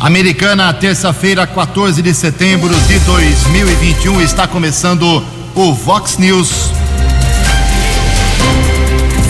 [0.00, 5.22] Americana, terça-feira, 14 de setembro de 2021, está começando
[5.54, 6.70] o Vox News.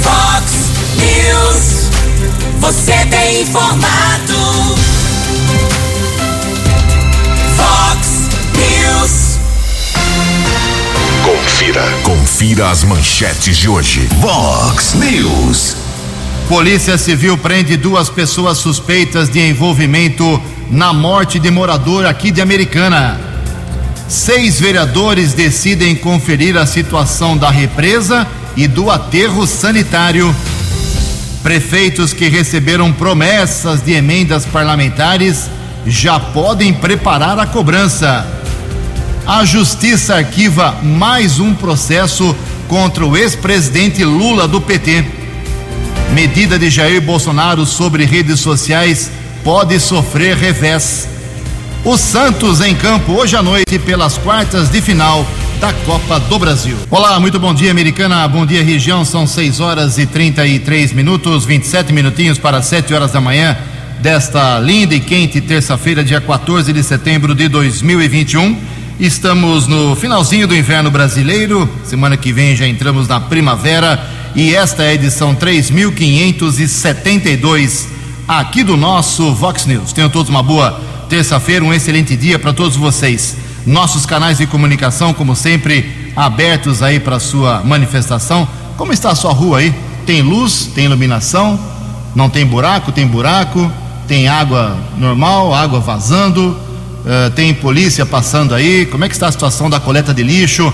[0.01, 0.53] Vox
[0.95, 1.91] News.
[2.61, 4.77] Você tem informado.
[7.57, 9.39] Vox News.
[11.25, 11.83] Confira.
[12.05, 14.09] Confira as manchetes de hoje.
[14.21, 15.77] Vox News.
[16.49, 23.19] Polícia Civil prende duas pessoas suspeitas de envolvimento na morte de morador aqui de Americana.
[24.09, 30.35] Seis vereadores decidem conferir a situação da represa e do aterro sanitário.
[31.43, 35.51] Prefeitos que receberam promessas de emendas parlamentares
[35.87, 38.27] já podem preparar a cobrança.
[39.27, 42.35] A Justiça arquiva mais um processo
[42.69, 45.05] contra o ex-presidente Lula do PT.
[46.13, 49.11] Medida de Jair Bolsonaro sobre redes sociais
[49.43, 51.09] pode sofrer revés.
[51.85, 55.27] O Santos em campo hoje à noite pelas quartas de final
[55.59, 56.77] da Copa do Brasil.
[56.91, 58.27] Olá, muito bom dia, americana.
[58.29, 59.05] Bom dia, região.
[59.05, 63.57] São 6 horas e 33 minutos, 27 minutinhos para 7 horas da manhã
[64.01, 68.57] desta linda e quente terça-feira, dia 14 de setembro de 2021.
[68.99, 71.69] Estamos no finalzinho do inverno brasileiro.
[71.85, 74.03] Semana que vem já entramos na primavera
[74.35, 78.00] e esta é a edição 3572
[78.39, 79.93] aqui do nosso Vox News.
[79.93, 83.37] Tenham todos uma boa terça-feira, um excelente dia para todos vocês.
[83.67, 88.47] Nossos canais de comunicação, como sempre, abertos aí para sua manifestação.
[88.77, 89.75] Como está a sua rua aí?
[90.07, 90.71] Tem luz?
[90.73, 91.59] Tem iluminação?
[92.15, 92.93] Não tem buraco?
[92.93, 93.69] Tem buraco?
[94.07, 95.53] Tem água normal?
[95.53, 96.57] Água vazando?
[97.01, 98.87] Uh, tem polícia passando aí?
[98.87, 100.73] Como é que está a situação da coleta de lixo?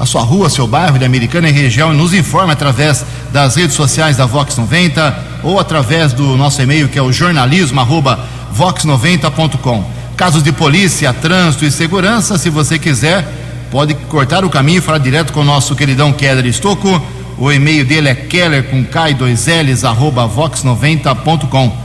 [0.00, 4.16] A sua rua, seu bairro de Americana e região, nos informe através das redes sociais
[4.16, 8.18] da Vox 90 ou através do nosso e-mail que é o jornalismo arroba
[8.56, 9.84] vox90.com.
[10.16, 13.28] Casos de polícia, trânsito e segurança, se você quiser,
[13.70, 17.02] pode cortar o caminho e falar direto com o nosso queridão Keller Estocco.
[17.36, 21.76] O e-mail dele é keller com K2Ls arroba vox90.com.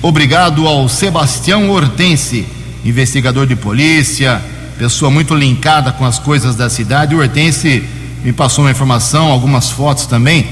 [0.00, 2.46] Obrigado ao Sebastião Hortense,
[2.84, 4.40] investigador de polícia,
[4.78, 7.12] pessoa muito linkada com as coisas da cidade.
[7.12, 7.82] O Hortense
[8.24, 10.46] me passou uma informação, algumas fotos também.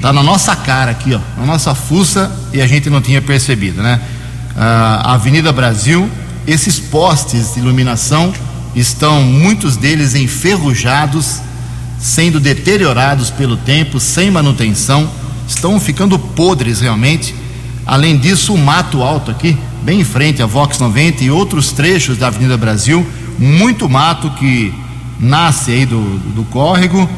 [0.00, 3.82] Tá na nossa cara aqui, ó, na nossa fuça e a gente não tinha percebido,
[3.82, 4.00] né?
[4.56, 6.08] Ah, a Avenida Brasil,
[6.46, 8.32] esses postes de iluminação
[8.74, 11.40] estão muitos deles enferrujados,
[11.98, 15.10] sendo deteriorados pelo tempo, sem manutenção,
[15.46, 17.34] estão ficando podres realmente.
[17.84, 22.16] Além disso, o mato alto aqui, bem em frente à Vox 90 e outros trechos
[22.16, 23.06] da Avenida Brasil,
[23.38, 24.72] muito mato que
[25.20, 27.08] nasce aí do, do córrego,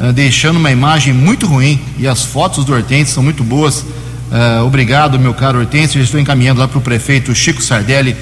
[0.00, 1.80] uh, deixando uma imagem muito ruim.
[1.98, 3.80] E as fotos do Hortense são muito boas.
[3.80, 5.98] Uh, obrigado, meu caro Hortense.
[5.98, 8.16] Eu estou encaminhando lá para o prefeito Chico Sardelli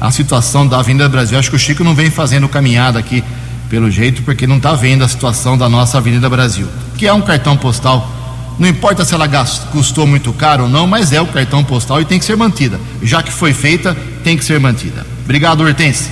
[0.00, 1.38] a situação da Avenida Brasil.
[1.38, 3.22] Acho que o Chico não vem fazendo caminhada aqui,
[3.68, 7.20] pelo jeito, porque não está vendo a situação da nossa Avenida Brasil, que é um
[7.20, 8.10] cartão postal.
[8.58, 12.00] Não importa se ela gastou, custou muito caro ou não, mas é o cartão postal
[12.00, 12.80] e tem que ser mantida.
[13.02, 15.06] Já que foi feita, tem que ser mantida.
[15.24, 16.10] Obrigado, Hortense.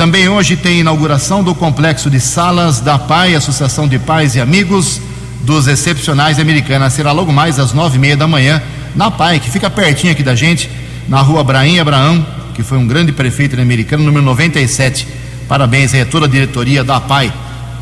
[0.00, 4.98] Também hoje tem inauguração do complexo de salas da PAI, Associação de Pais e Amigos
[5.42, 6.94] dos Excepcionais Americanas.
[6.94, 8.62] Será logo mais às nove e meia da manhã
[8.96, 10.70] na PAI, que fica pertinho aqui da gente,
[11.06, 15.06] na rua Braim Abraão, que foi um grande prefeito da Americana, número 97.
[15.46, 17.30] Parabéns aí a toda a diretoria da PAI.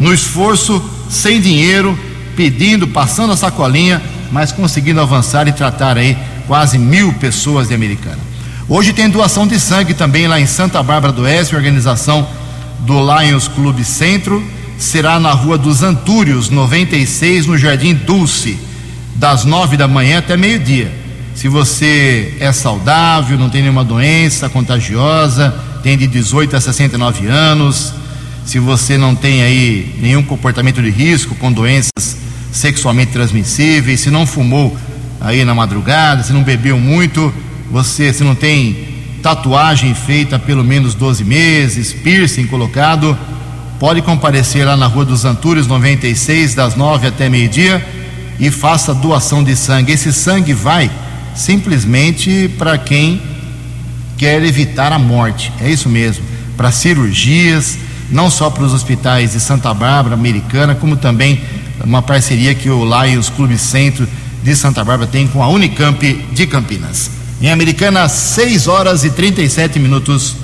[0.00, 1.97] No esforço, sem dinheiro,
[2.35, 4.03] pedindo, passando a sacolinha,
[4.33, 6.19] mas conseguindo avançar e tratar aí
[6.49, 8.19] quase mil pessoas de Americana.
[8.70, 12.29] Hoje tem doação de sangue também lá em Santa Bárbara do Oeste, organização
[12.81, 14.44] do Lions Clube Centro.
[14.76, 18.59] Será na Rua dos Antúrios, 96, no Jardim Dulce,
[19.15, 20.93] das nove da manhã até meio-dia.
[21.35, 27.94] Se você é saudável, não tem nenhuma doença contagiosa, tem de 18 a 69 anos,
[28.44, 32.19] se você não tem aí nenhum comportamento de risco com doenças
[32.53, 34.76] sexualmente transmissíveis, se não fumou
[35.23, 37.32] aí na madrugada, se não bebeu muito,
[37.70, 43.17] você se não tem tatuagem feita há pelo menos 12 meses, piercing colocado,
[43.79, 47.85] pode comparecer lá na Rua dos Antúrios 96, das 9 até meio-dia,
[48.38, 49.93] e faça doação de sangue.
[49.93, 50.91] Esse sangue vai
[51.35, 53.20] simplesmente para quem
[54.17, 55.53] quer evitar a morte.
[55.61, 56.25] É isso mesmo,
[56.56, 57.79] para cirurgias,
[58.11, 61.41] não só para os hospitais de Santa Bárbara, Americana, como também
[61.85, 64.09] uma parceria que o Lions Clube Centro
[64.43, 67.18] de Santa Bárbara tem com a Unicamp de Campinas.
[67.40, 70.35] Em Americana, 6 horas e 37 minutos.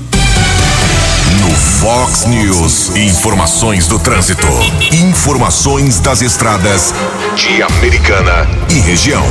[1.41, 4.46] No Fox News, informações do trânsito.
[4.93, 6.94] Informações das estradas
[7.35, 9.25] de Americana e região.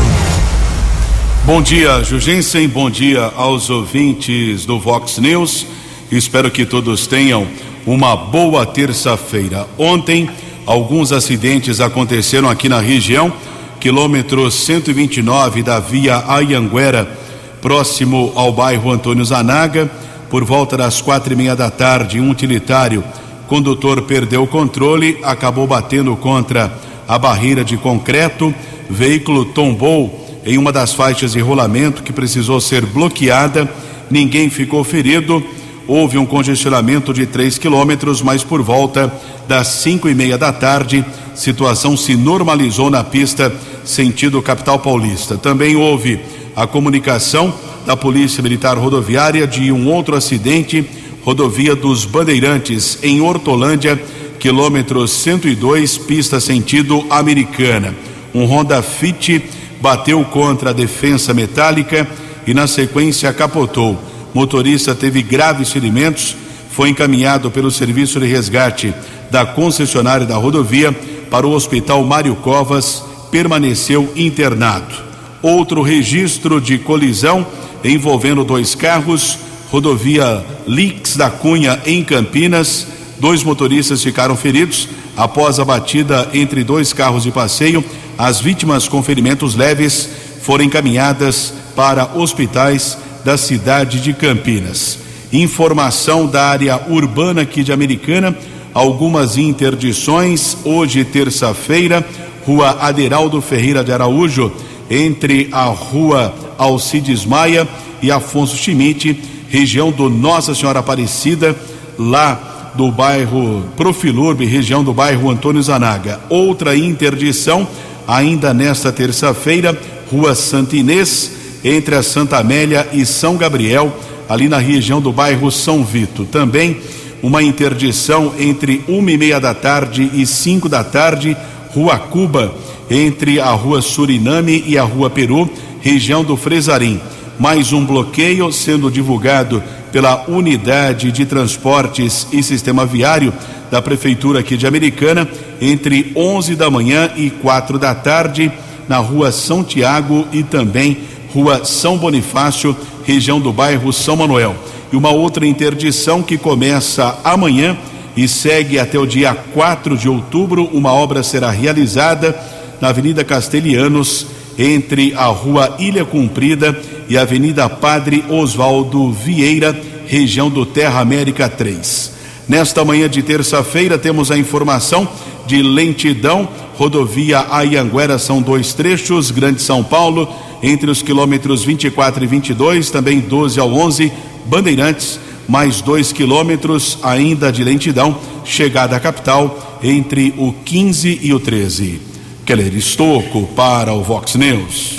[1.46, 2.68] Bom dia, Jugensen.
[2.68, 5.66] Bom dia aos ouvintes do Vox News.
[6.12, 7.48] Espero que todos tenham
[7.86, 9.66] uma boa terça-feira.
[9.78, 10.30] Ontem,
[10.66, 13.32] alguns acidentes aconteceram aqui na região,
[13.80, 17.23] quilômetro 129 da via Ayanguera,
[17.64, 19.90] próximo ao bairro Antônio Zanaga.
[20.30, 23.02] Por volta das quatro e meia da tarde, um utilitário
[23.48, 26.78] condutor perdeu o controle, acabou batendo contra
[27.08, 28.54] a barreira de concreto,
[28.90, 33.70] veículo tombou em uma das faixas de rolamento que precisou ser bloqueada,
[34.12, 35.42] ninguém ficou ferido
[35.88, 39.12] houve um congestionamento de 3 quilômetros, mas por volta
[39.48, 41.04] das cinco e meia da tarde,
[41.36, 45.38] situação se normalizou na pista sentido capital paulista.
[45.38, 46.20] Também houve
[46.56, 47.54] a comunicação
[47.86, 50.86] da Polícia Militar Rodoviária de um outro acidente,
[51.24, 54.02] rodovia dos Bandeirantes, em Hortolândia,
[54.40, 57.94] quilômetro 102, pista sentido americana.
[58.34, 59.44] Um Honda Fit
[59.82, 62.08] bateu contra a defensa metálica
[62.46, 64.00] e, na sequência, capotou
[64.34, 66.36] motorista teve graves ferimentos,
[66.72, 68.94] foi encaminhado pelo serviço de resgate
[69.30, 70.92] da concessionária da rodovia
[71.30, 75.13] para o Hospital Mário Covas, permaneceu internado.
[75.44, 77.46] Outro registro de colisão
[77.84, 79.38] envolvendo dois carros,
[79.70, 82.88] rodovia Lix da Cunha em Campinas.
[83.20, 84.88] Dois motoristas ficaram feridos
[85.18, 87.84] após a batida entre dois carros de passeio.
[88.18, 90.10] As vítimas com ferimentos leves
[90.42, 95.00] foram encaminhadas para hospitais da cidade de Campinas.
[95.32, 98.34] Informação da área urbana aqui de Americana,
[98.74, 100.56] algumas interdições.
[100.64, 102.06] Hoje, terça-feira,
[102.46, 104.52] Rua Aderaldo Ferreira de Araújo,
[104.90, 107.68] entre a Rua Alcides Maia
[108.02, 109.20] e Afonso Schmidt,
[109.50, 111.56] região do Nossa Senhora Aparecida,
[111.98, 116.20] lá do bairro Profilurbe, região do bairro Antônio Zanaga.
[116.30, 117.68] Outra interdição,
[118.08, 119.80] ainda nesta terça-feira,
[120.12, 121.32] Rua Santa Inês,
[121.64, 123.96] entre a Santa Amélia e São Gabriel,
[124.28, 126.26] ali na região do bairro São Vito.
[126.26, 126.78] Também
[127.22, 131.38] uma interdição entre uma e meia da tarde e cinco da tarde,
[131.74, 132.54] Rua Cuba,
[132.90, 135.50] entre a Rua Suriname e a Rua Peru,
[135.82, 137.00] região do Fresarim.
[137.40, 143.34] Mais um bloqueio sendo divulgado pela Unidade de Transportes e Sistema Viário
[143.70, 145.28] da Prefeitura aqui de Americana,
[145.60, 148.52] entre 11 da manhã e quatro da tarde,
[148.88, 151.00] na Rua São Tiago e também
[151.34, 154.56] Rua São Bonifácio, região do bairro São Manuel.
[154.92, 157.76] E uma outra interdição que começa amanhã
[158.16, 160.70] e segue até o dia 4 de outubro.
[160.72, 162.40] Uma obra será realizada
[162.84, 164.28] na Avenida Castelhanos,
[164.60, 166.78] entre a Rua Ilha Cumprida
[167.08, 169.74] e a Avenida Padre Oswaldo Vieira,
[170.06, 172.12] região do Terra América 3.
[172.46, 175.08] Nesta manhã de terça-feira, temos a informação
[175.48, 176.46] de lentidão.
[176.76, 180.28] Rodovia Ayanguera são dois trechos, Grande São Paulo
[180.62, 184.12] entre os quilômetros 24 e 22, também 12 ao 11,
[184.46, 191.40] Bandeirantes, mais dois quilômetros ainda de lentidão, chegada à capital entre o 15 e o
[191.40, 192.13] 13.
[192.46, 194.98] Keller Estocco para o Vox News.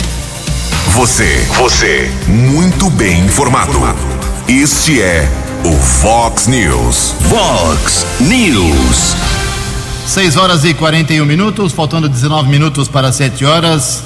[0.88, 3.78] Você, você, muito bem informado.
[4.48, 5.28] Este é
[5.64, 7.14] o Fox News.
[7.28, 9.14] Fox News.
[10.06, 14.02] 6 horas e 41 minutos, faltando 19 minutos para 7 horas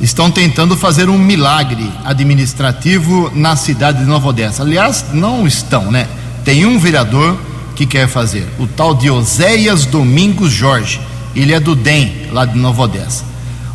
[0.00, 4.62] estão tentando fazer um milagre administrativo na cidade de Nova Odessa.
[4.62, 6.06] Aliás, não estão, né?
[6.44, 7.36] Tem um vereador
[7.74, 11.00] que quer fazer, o tal de Oséias Domingos Jorge.
[11.36, 13.24] Ele é do DEM, lá de Nova Odessa.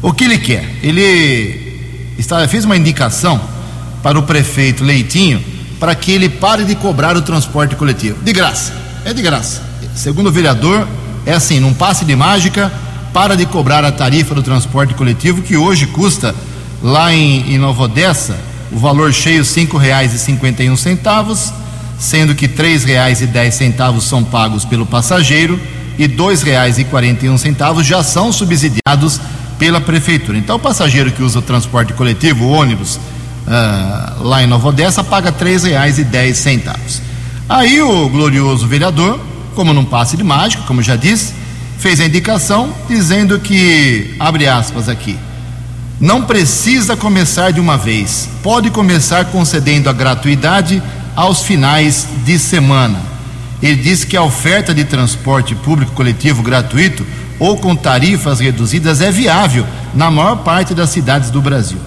[0.01, 0.68] O que ele quer?
[0.82, 3.39] Ele está, fez uma indicação
[4.01, 5.41] para o prefeito Leitinho
[5.80, 8.22] para que ele pare de cobrar o transporte coletivo.
[8.24, 8.74] De graça.
[9.06, 9.63] É de graça.
[9.96, 10.88] Segundo o vereador,
[11.25, 12.72] é assim, num passe de mágica,
[13.13, 16.36] para de cobrar a tarifa do transporte coletivo, que hoje custa
[16.82, 18.38] lá em, em Nova Odessa
[18.72, 19.44] o valor cheio
[20.70, 21.51] um centavos,
[22.00, 22.48] sendo que
[23.27, 25.60] dez centavos são pagos pelo passageiro
[26.03, 29.20] e dois reais e quarenta e um centavos já são subsidiados
[29.60, 30.38] pela prefeitura.
[30.38, 35.03] Então o passageiro que usa o transporte coletivo, o ônibus, uh, lá em Nova Odessa,
[35.03, 37.01] paga três reais e dez centavos.
[37.48, 39.20] Aí o glorioso vereador,
[39.53, 41.34] como num passe de mágica, como já disse,
[41.77, 45.17] fez a indicação dizendo que, abre aspas aqui,
[46.01, 48.27] Não precisa começar de uma vez.
[48.41, 50.81] Pode começar concedendo a gratuidade
[51.15, 53.11] aos finais de semana.
[53.62, 57.06] Ele diz que a oferta de transporte público coletivo gratuito
[57.39, 61.80] ou com tarifas reduzidas é viável na maior parte das cidades do Brasil.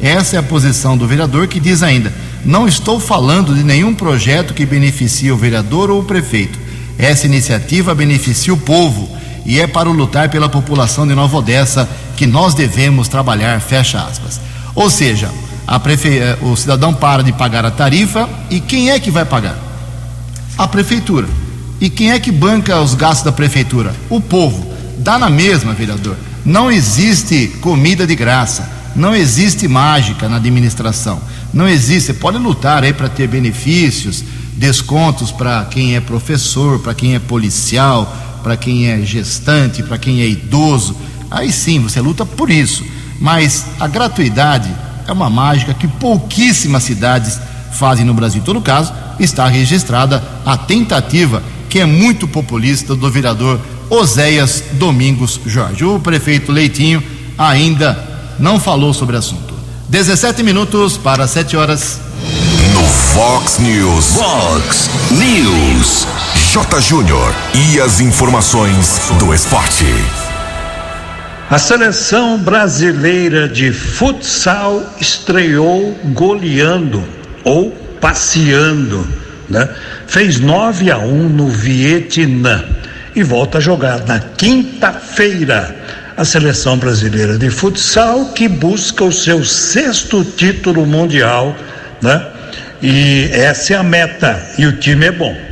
[0.00, 2.12] Essa é a posição do vereador que diz ainda:
[2.44, 6.58] não estou falando de nenhum projeto que beneficie o vereador ou o prefeito.
[6.98, 9.08] Essa iniciativa beneficia o povo
[9.44, 14.40] e é para lutar pela população de Nova Odessa que nós devemos trabalhar, fecha aspas.
[14.74, 15.30] Ou seja,
[15.82, 16.18] prefe...
[16.18, 19.69] Eh, o cidadão para de pagar a tarifa e quem é que vai pagar?
[20.60, 21.26] A prefeitura.
[21.80, 23.94] E quem é que banca os gastos da prefeitura?
[24.10, 24.70] O povo.
[24.98, 26.14] Dá na mesma, vereador.
[26.44, 28.70] Não existe comida de graça.
[28.94, 31.18] Não existe mágica na administração.
[31.50, 32.08] Não existe.
[32.08, 37.18] Você pode lutar aí para ter benefícios, descontos para quem é professor, para quem é
[37.18, 40.94] policial, para quem é gestante, para quem é idoso.
[41.30, 42.84] Aí sim, você luta por isso.
[43.18, 44.70] Mas a gratuidade
[45.08, 47.40] é uma mágica que pouquíssimas cidades
[47.72, 48.42] fazem no Brasil.
[48.42, 55.40] Em todo caso, está registrada a tentativa, que é muito populista, do vereador Oséias Domingos
[55.46, 55.84] Jorge.
[55.84, 57.02] O prefeito Leitinho
[57.36, 57.98] ainda
[58.38, 59.54] não falou sobre o assunto.
[59.88, 62.00] 17 minutos para 7 horas.
[62.72, 64.14] No Fox News.
[64.14, 66.06] Fox News.
[66.52, 66.80] J.
[66.80, 67.34] Júnior.
[67.54, 69.84] E as informações do esporte.
[71.50, 77.02] A seleção brasileira de futsal estreou goleando
[77.42, 79.06] ou passeando,
[79.48, 79.68] né?
[80.06, 82.64] Fez 9 a 1 no Vietnã
[83.14, 85.76] e volta a jogar na quinta-feira.
[86.16, 91.56] A seleção brasileira de futsal que busca o seu sexto título mundial,
[92.02, 92.26] né?
[92.82, 95.50] E essa é a meta e o time é bom.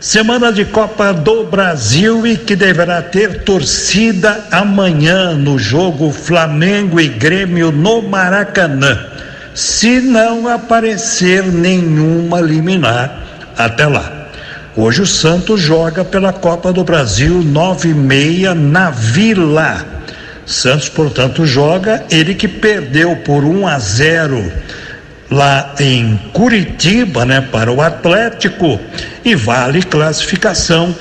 [0.00, 7.08] Semana de Copa do Brasil e que deverá ter torcida amanhã no jogo Flamengo e
[7.08, 8.98] Grêmio no Maracanã,
[9.54, 13.24] se não aparecer nenhuma liminar
[13.56, 14.28] até lá.
[14.76, 19.86] Hoje o Santos joga pela Copa do Brasil nove e meia na Vila.
[20.44, 24.52] Santos, portanto, joga ele que perdeu por 1 a 0
[25.30, 28.78] lá em Curitiba, né, para o Atlético
[29.24, 30.94] e vale classificação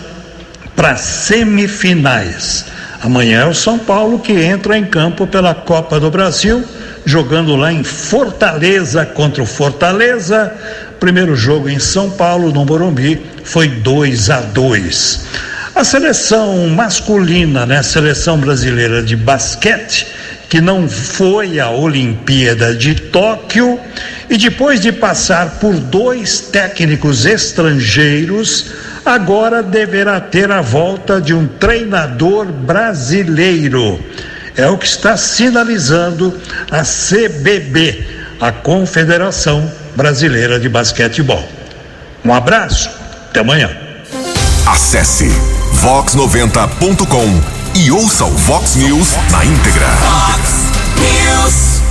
[0.76, 2.66] para semifinais.
[3.02, 6.64] Amanhã é o São Paulo que entra em campo pela Copa do Brasil,
[7.06, 10.54] jogando lá em Fortaleza contra o Fortaleza.
[11.00, 15.26] Primeiro jogo em São Paulo, no Morumbi, foi 2 a 2.
[15.76, 20.08] A seleção masculina, né, seleção brasileira de basquete,
[20.48, 23.80] que não foi à Olimpíada de Tóquio
[24.30, 28.68] e depois de passar por dois técnicos estrangeiros,
[29.04, 34.00] agora deverá ter a volta de um treinador brasileiro.
[34.56, 38.06] É o que está sinalizando a CBB,
[38.40, 41.44] a Confederação Brasileira de Basquetebol.
[42.24, 42.90] Um abraço,
[43.30, 43.70] até amanhã.
[44.68, 45.28] Acesse
[45.82, 47.42] vox90.com
[47.76, 49.88] e ouça o Vox News na íntegra.
[49.88, 51.82] Fox News.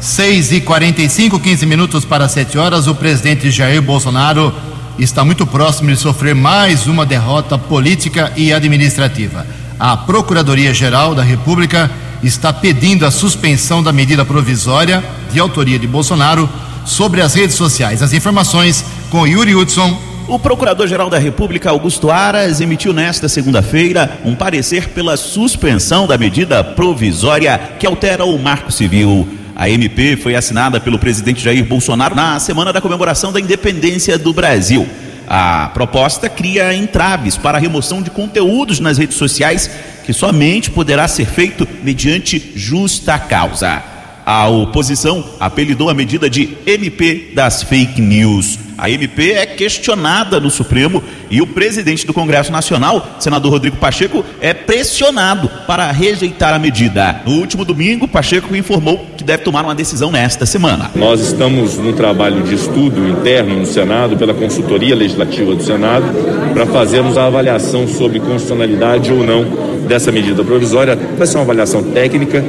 [0.00, 2.86] 6 e 45 15 minutos para 7 horas.
[2.86, 4.54] O presidente Jair Bolsonaro
[4.98, 9.44] está muito próximo de sofrer mais uma derrota política e administrativa.
[9.78, 11.90] A Procuradoria-Geral da República
[12.22, 16.48] está pedindo a suspensão da medida provisória de autoria de Bolsonaro
[16.84, 18.02] sobre as redes sociais.
[18.02, 24.34] As informações com Yuri Hudson o Procurador-Geral da República, Augusto Aras, emitiu nesta segunda-feira um
[24.34, 29.28] parecer pela suspensão da medida provisória que altera o Marco Civil.
[29.54, 34.32] A MP foi assinada pelo presidente Jair Bolsonaro na semana da comemoração da independência do
[34.32, 34.88] Brasil.
[35.26, 39.70] A proposta cria entraves para a remoção de conteúdos nas redes sociais
[40.04, 43.95] que somente poderá ser feito mediante justa causa.
[44.26, 48.58] A oposição apelidou a medida de MP das fake news.
[48.76, 54.24] A MP é questionada no Supremo e o presidente do Congresso Nacional, senador Rodrigo Pacheco,
[54.40, 57.22] é pressionado para rejeitar a medida.
[57.24, 60.90] No último domingo, Pacheco informou que deve tomar uma decisão nesta semana.
[60.96, 66.04] Nós estamos num trabalho de estudo interno no Senado, pela consultoria legislativa do Senado,
[66.52, 70.98] para fazermos a avaliação sobre constitucionalidade ou não dessa medida provisória.
[71.16, 72.44] Vai ser uma avaliação técnica,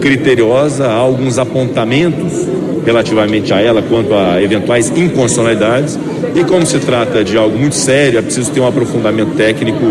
[0.00, 2.46] criteriosa, há alguns apontamentos
[2.84, 5.98] relativamente a ela quanto a eventuais inconstitucionalidades.
[6.34, 9.84] E como se trata de algo muito sério, é preciso ter um aprofundamento técnico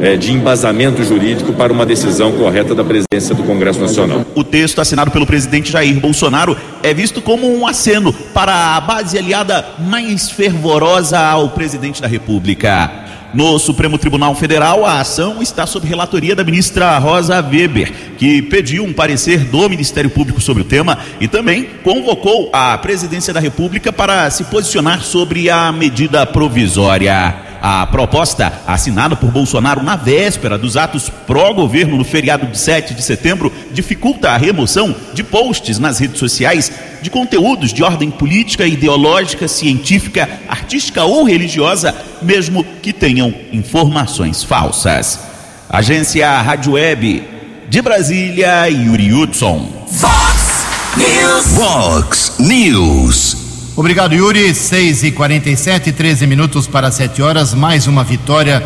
[0.00, 4.24] é, de embasamento jurídico para uma decisão correta da presidência do Congresso Nacional.
[4.34, 9.18] O texto assinado pelo presidente Jair Bolsonaro é visto como um aceno para a base
[9.18, 13.09] aliada mais fervorosa ao presidente da República.
[13.32, 18.84] No Supremo Tribunal Federal, a ação está sob relatoria da ministra Rosa Weber, que pediu
[18.84, 23.92] um parecer do Ministério Público sobre o tema e também convocou a Presidência da República
[23.92, 27.49] para se posicionar sobre a medida provisória.
[27.62, 33.02] A proposta, assinada por Bolsonaro na véspera dos atos pró-governo no feriado de 7 de
[33.02, 39.46] setembro, dificulta a remoção de posts nas redes sociais de conteúdos de ordem política, ideológica,
[39.46, 45.20] científica, artística ou religiosa, mesmo que tenham informações falsas.
[45.68, 47.24] Agência Rádio Web
[47.68, 49.86] de Brasília, Yuri Hudson.
[49.86, 51.46] Fox News.
[51.54, 53.49] Vox News.
[53.80, 54.54] Obrigado, Yuri.
[54.54, 57.54] 6 e 47 13 minutos para 7 horas.
[57.54, 58.62] Mais uma vitória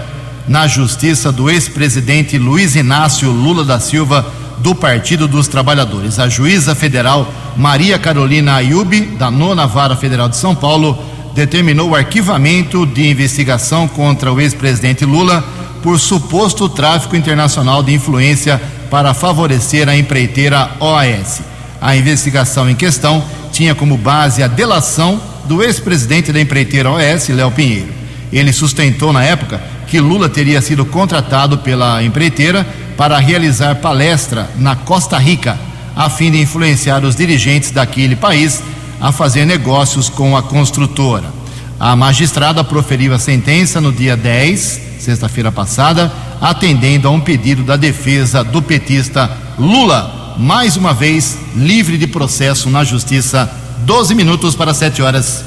[0.49, 4.26] na justiça do ex-presidente Luiz Inácio Lula da Silva,
[4.59, 6.18] do Partido dos Trabalhadores.
[6.18, 10.99] A juíza federal Maria Carolina Ayub, da nona vara federal de São Paulo,
[11.33, 15.44] determinou o arquivamento de investigação contra o ex-presidente Lula
[15.80, 21.40] por suposto tráfico internacional de influência para favorecer a empreiteira OAS.
[21.80, 23.23] A investigação em questão
[23.54, 27.92] tinha como base a delação do ex-presidente da empreiteira OAS, Léo Pinheiro.
[28.32, 34.75] Ele sustentou na época que Lula teria sido contratado pela empreiteira para realizar palestra na
[34.75, 35.56] Costa Rica,
[35.94, 38.61] a fim de influenciar os dirigentes daquele país
[39.00, 41.32] a fazer negócios com a construtora.
[41.78, 47.76] A magistrada proferiu a sentença no dia 10, sexta-feira passada, atendendo a um pedido da
[47.76, 53.50] defesa do petista Lula, mais uma vez livre de processo na justiça.
[53.80, 55.44] 12 minutos para 7 horas.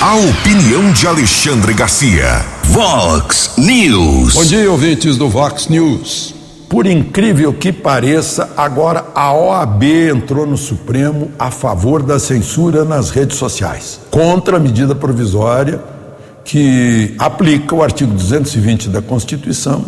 [0.00, 2.44] A opinião de Alexandre Garcia.
[2.64, 4.34] Vox News.
[4.34, 6.34] Bom dia, ouvintes do Vox News.
[6.68, 9.82] Por incrível que pareça, agora a OAB
[10.14, 15.80] entrou no Supremo a favor da censura nas redes sociais, contra a medida provisória
[16.44, 19.84] que aplica o artigo 220 da Constituição,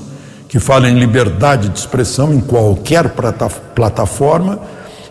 [0.51, 4.59] que fala em liberdade de expressão em qualquer plata- plataforma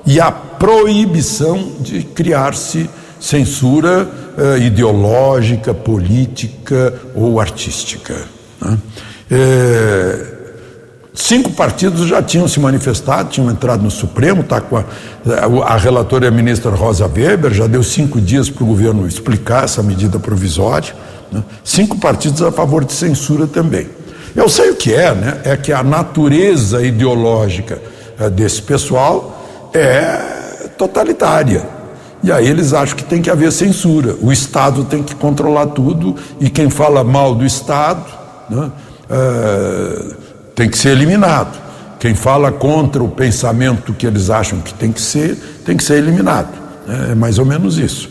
[0.06, 8.16] e a proibição de criar-se censura eh, ideológica, política ou artística.
[8.62, 8.78] né?
[9.32, 10.36] Eh,
[11.12, 14.86] Cinco partidos já tinham se manifestado, tinham entrado no Supremo, tá com a,
[15.66, 19.66] a relatora é a ministra Rosa Weber, já deu cinco dias para o governo explicar
[19.66, 20.94] essa medida provisória.
[21.30, 21.44] né?
[21.62, 23.90] Cinco partidos a favor de censura também.
[24.36, 25.42] Eu sei o que é, né?
[25.44, 27.82] É que a natureza ideológica
[28.20, 31.68] eh, desse pessoal é totalitária.
[32.22, 34.16] E aí eles acham que tem que haver censura.
[34.22, 38.06] O Estado tem que controlar tudo e quem fala mal do Estado
[38.50, 38.72] né,
[39.10, 40.06] eh,
[40.56, 41.58] tem que ser eliminado.
[42.00, 45.96] Quem fala contra o pensamento que eles acham que tem que ser, tem que ser
[45.98, 46.50] eliminado.
[47.12, 48.10] É mais ou menos isso.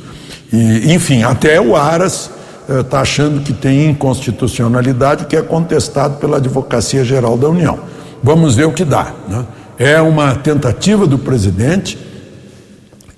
[0.53, 2.31] E, enfim, até o Aras
[2.69, 7.79] está achando que tem inconstitucionalidade, que é contestado pela Advocacia Geral da União.
[8.23, 9.13] Vamos ver o que dá.
[9.29, 9.47] né?
[9.79, 11.99] É uma tentativa do presidente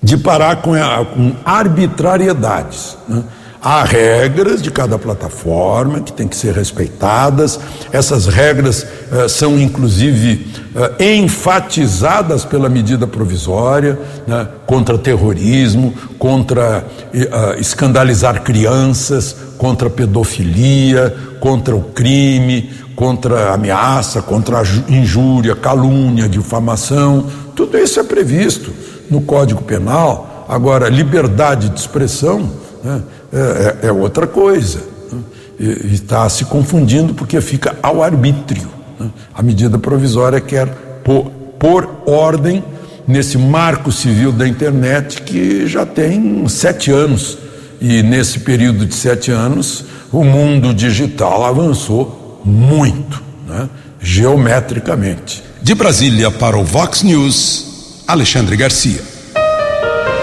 [0.01, 2.97] de parar com, a- com arbitrariedades.
[3.07, 3.23] né?
[3.63, 7.59] Há regras de cada plataforma que têm que ser respeitadas.
[7.91, 14.47] Essas regras eh, são, inclusive, eh, enfatizadas pela medida provisória né?
[14.65, 24.63] contra terrorismo, contra eh, ah, escandalizar crianças, contra pedofilia, contra o crime, contra ameaça, contra
[24.89, 27.27] injúria, calúnia, difamação.
[27.55, 28.73] Tudo isso é previsto
[29.07, 30.47] no Código Penal.
[30.49, 32.49] Agora, liberdade de expressão
[32.83, 34.79] né, é, é- é outra coisa.
[35.11, 35.19] né?
[35.59, 38.69] E está se confundindo porque fica ao arbítrio.
[38.99, 39.09] né?
[39.33, 40.67] A medida provisória quer
[41.03, 41.25] pôr,
[41.59, 42.63] pôr ordem
[43.07, 47.37] nesse marco civil da internet que já tem sete anos.
[47.79, 53.67] E nesse período de sete anos, o mundo digital avançou muito, né?
[53.99, 55.43] geometricamente.
[55.61, 59.01] De Brasília para o Vox News, Alexandre Garcia.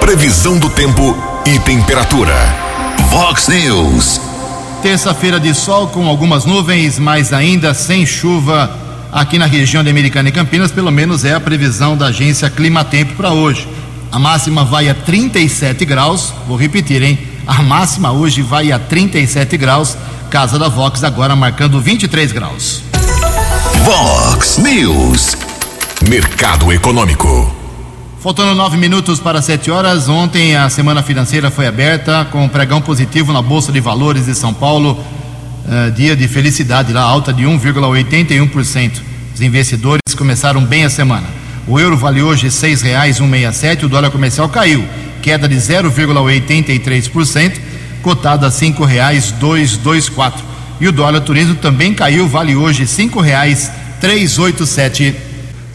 [0.01, 1.17] Previsão do tempo
[1.47, 2.68] e temperatura.
[3.11, 4.21] Vox News.
[4.83, 8.71] Terça-feira de sol com algumas nuvens, mas ainda sem chuva
[9.13, 13.15] aqui na região de Americana e Campinas, pelo menos é a previsão da agência Climatempo
[13.15, 13.67] para hoje.
[14.11, 17.19] A máxima vai a 37 graus, vou repetir, hein?
[17.47, 19.97] A máxima hoje vai a 37 graus,
[20.31, 22.83] Casa da Vox agora marcando 23 graus.
[23.85, 25.37] Vox News.
[26.09, 27.58] Mercado Econômico.
[28.21, 32.83] Faltando nove minutos para sete horas, ontem a semana financeira foi aberta com um pregão
[32.83, 34.99] positivo na Bolsa de Valores de São Paulo,
[35.71, 39.01] eh, dia de felicidade lá, alta de 1,81%.
[39.33, 41.29] Os investidores começaram bem a semana.
[41.69, 44.85] O euro vale hoje R$ 6,167, o dólar comercial caiu,
[45.23, 47.53] queda de 0,83%,
[48.03, 48.51] cotado a
[49.77, 50.45] dois quatro.
[50.81, 52.85] E o dólar turismo também caiu, vale hoje
[54.39, 55.28] oito sete.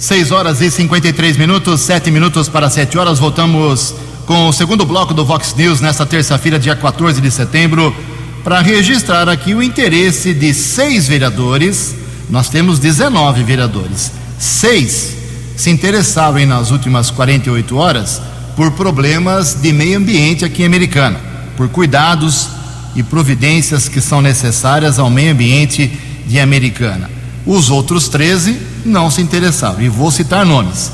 [0.04, 3.20] 6 horas e 53 minutos, 7 minutos para 7 horas.
[3.20, 7.96] Voltamos com o segundo bloco do Vox News nesta terça-feira, dia 14 de setembro,
[8.44, 11.96] para registrar aqui o interesse de seis vereadores.
[12.30, 14.12] Nós temos 19 vereadores.
[14.38, 15.16] Seis
[15.56, 18.22] se interessaram nas últimas 48 horas
[18.58, 21.18] por problemas de meio ambiente aqui em Americana,
[21.56, 22.50] por cuidados
[22.94, 27.13] e providências que são necessárias ao meio ambiente de Americana.
[27.46, 30.92] Os outros 13 não se interessaram, e vou citar nomes.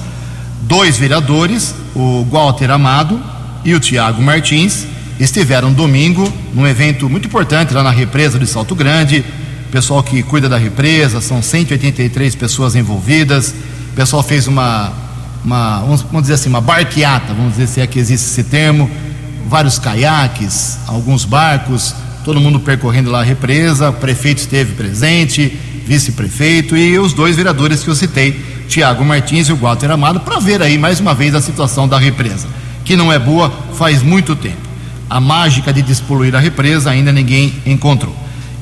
[0.62, 3.20] Dois vereadores, o Walter Amado
[3.64, 4.86] e o Tiago Martins,
[5.20, 9.24] estiveram domingo num evento muito importante lá na represa de Salto Grande.
[9.72, 13.54] Pessoal que cuida da represa, são 183 pessoas envolvidas.
[13.92, 14.92] O pessoal fez uma,
[15.44, 18.90] uma vamos dizer assim, uma barqueata, vamos dizer se é que existe esse termo,
[19.48, 25.58] vários caiaques, alguns barcos, todo mundo percorrendo lá a represa, o prefeito esteve presente,
[25.90, 30.40] vice-prefeito e os dois vereadores que eu citei, Tiago Martins e o Walter Amado, para
[30.40, 32.48] ver aí mais uma vez a situação da represa,
[32.86, 34.70] que não é boa faz muito tempo.
[35.10, 38.16] A mágica de despoluir a represa ainda ninguém encontrou.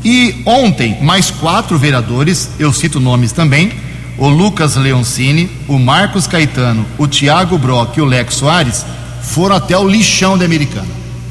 [0.06, 3.74] E ontem, mais quatro vereadores, eu cito nomes também,
[4.18, 8.86] o Lucas Leoncini, o Marcos Caetano, o Tiago Brock e o Lex Soares,
[9.22, 10.88] foram até o lixão da Americana.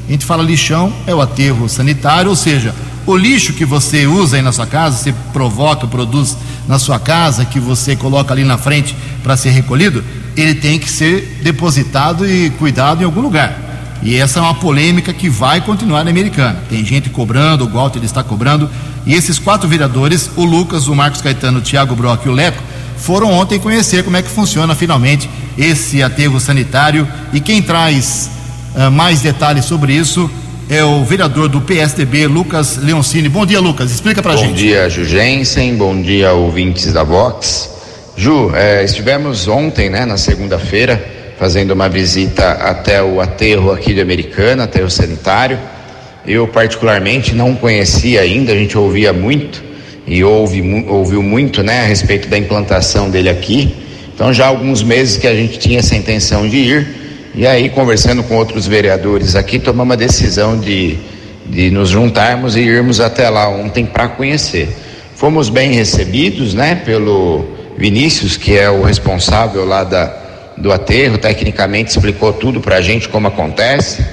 [0.07, 2.75] A gente fala lixão, é o aterro sanitário, ou seja,
[3.07, 7.45] o lixo que você usa aí na sua casa, você provoca, produz na sua casa,
[7.45, 8.93] que você coloca ali na frente
[9.23, 10.03] para ser recolhido,
[10.35, 13.63] ele tem que ser depositado e cuidado em algum lugar.
[14.03, 16.61] E essa é uma polêmica que vai continuar na americana.
[16.69, 18.69] Tem gente cobrando, o Walter está cobrando.
[19.05, 22.61] E esses quatro vereadores, o Lucas, o Marcos Caetano, o Tiago Brock e o Leco,
[22.97, 27.07] foram ontem conhecer como é que funciona finalmente esse aterro sanitário.
[27.33, 28.29] E quem traz
[28.75, 30.29] uh, mais detalhes sobre isso
[30.69, 33.29] é o vereador do PSDB, Lucas Leoncini.
[33.29, 33.91] Bom dia, Lucas.
[33.91, 34.49] Explica pra bom gente.
[34.49, 35.75] Bom dia, Jugensen.
[35.75, 37.69] Bom dia, ouvintes da Vox.
[38.17, 41.01] Ju, é, estivemos ontem, né, na segunda-feira,
[41.39, 45.57] fazendo uma visita até o aterro aqui de Americana, aterro sanitário.
[46.25, 49.63] Eu, particularmente, não conhecia ainda, a gente ouvia muito
[50.05, 53.73] e ouve, ouviu muito né, a respeito da implantação dele aqui.
[54.13, 57.06] Então, já há alguns meses que a gente tinha essa intenção de ir.
[57.37, 60.97] E aí, conversando com outros vereadores aqui, tomamos a decisão de,
[61.45, 64.67] de nos juntarmos e irmos até lá ontem para conhecer.
[65.15, 67.45] Fomos bem recebidos, né, pelo
[67.77, 70.05] Vinícius, que é o responsável lá da,
[70.57, 74.03] do aterro, tecnicamente explicou tudo para a gente como acontece.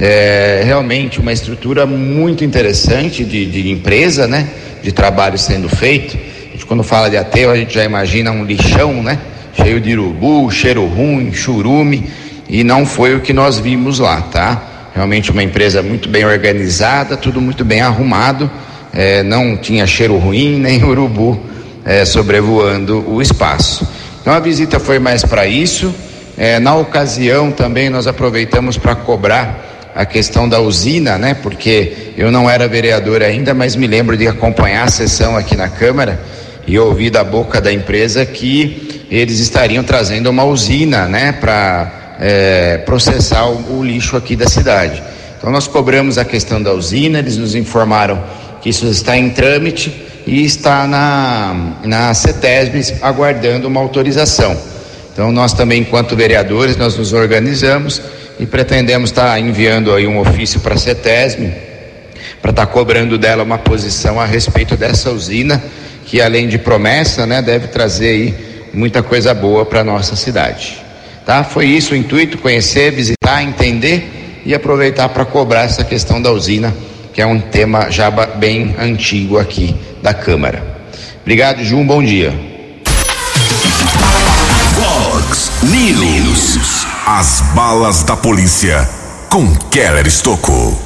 [0.00, 4.48] É realmente uma estrutura muito interessante de, de empresa, né,
[4.82, 6.16] de trabalho sendo feito.
[6.16, 9.18] A gente, quando fala de aterro, a gente já imagina um lixão, né,
[9.62, 12.08] cheio de urubu, cheiro ruim, churume
[12.52, 14.90] e não foi o que nós vimos lá, tá?
[14.94, 18.50] Realmente uma empresa muito bem organizada, tudo muito bem arrumado,
[18.92, 21.40] é, não tinha cheiro ruim nem urubu
[21.82, 23.88] é, sobrevoando o espaço.
[24.20, 25.94] Então a visita foi mais para isso.
[26.36, 31.32] É, na ocasião também nós aproveitamos para cobrar a questão da usina, né?
[31.32, 35.70] Porque eu não era vereador ainda, mas me lembro de acompanhar a sessão aqui na
[35.70, 36.20] Câmara
[36.66, 41.32] e ouvi da boca da empresa que eles estariam trazendo uma usina, né?
[41.32, 45.02] Para é, processar o, o, lixo aqui da cidade.
[45.36, 48.22] Então nós cobramos a questão da usina, eles nos informaram
[48.60, 49.92] que isso está em trâmite
[50.24, 54.56] e está na, na CETESB aguardando uma autorização.
[55.12, 58.00] Então nós também, enquanto vereadores, nós nos organizamos
[58.38, 61.52] e pretendemos estar enviando aí um ofício para a CETESB
[62.40, 65.62] para estar cobrando dela uma posição a respeito dessa usina
[66.06, 68.34] que além de promessa, né, deve trazer aí
[68.72, 70.81] muita coisa boa para nossa cidade.
[71.24, 71.44] Tá?
[71.44, 76.74] Foi isso o intuito, conhecer, visitar, entender e aproveitar para cobrar essa questão da usina,
[77.14, 80.82] que é um tema já bem antigo aqui da Câmara.
[81.20, 82.32] Obrigado, Ju, um bom dia.
[84.74, 86.86] Fox News.
[87.06, 88.88] As balas da polícia
[89.28, 90.80] com Keller Estocou.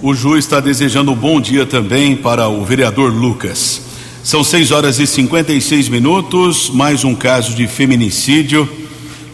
[0.00, 3.82] O Ju está desejando um bom dia também para o vereador Lucas.
[4.22, 8.81] São 6 horas e 56 minutos, mais um caso de feminicídio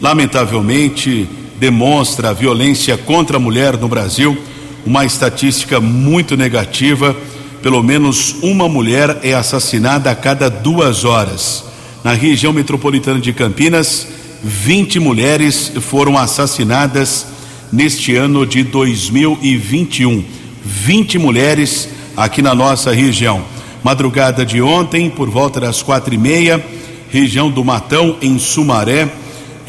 [0.01, 1.27] lamentavelmente
[1.59, 4.37] demonstra a violência contra a mulher no Brasil,
[4.85, 7.15] uma estatística muito negativa.
[7.61, 11.65] Pelo menos uma mulher é assassinada a cada duas horas.
[12.03, 14.07] Na região metropolitana de Campinas,
[14.41, 17.25] 20 mulheres foram assassinadas
[17.71, 20.23] neste ano de 2021.
[20.63, 23.43] 20 mulheres aqui na nossa região.
[23.83, 26.63] Madrugada de ontem, por volta das quatro e meia,
[27.09, 29.09] região do Matão, em Sumaré,